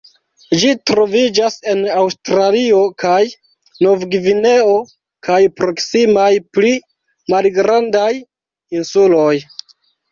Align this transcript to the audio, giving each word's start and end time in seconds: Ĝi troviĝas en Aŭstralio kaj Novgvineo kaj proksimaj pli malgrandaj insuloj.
Ĝi 0.61 0.69
troviĝas 0.91 1.57
en 1.73 1.83
Aŭstralio 1.97 2.79
kaj 3.05 3.19
Novgvineo 3.89 4.75
kaj 5.29 5.39
proksimaj 5.61 6.31
pli 6.59 6.75
malgrandaj 7.35 8.13
insuloj. 8.83 9.33